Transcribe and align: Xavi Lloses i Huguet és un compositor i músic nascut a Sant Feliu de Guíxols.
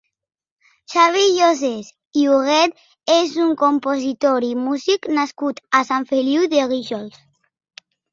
Xavi 0.91 1.25
Lloses 1.33 1.89
i 2.21 2.23
Huguet 2.29 2.79
és 3.15 3.35
un 3.43 3.51
compositor 3.59 4.47
i 4.47 4.49
músic 4.61 5.05
nascut 5.19 5.61
a 5.81 5.83
Sant 5.91 6.09
Feliu 6.13 6.47
de 6.55 6.63
Guíxols. 6.73 7.21